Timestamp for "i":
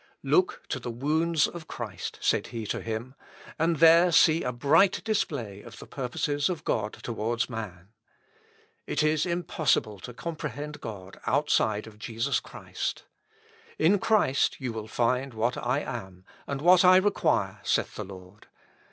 15.55-15.81, 16.83-16.97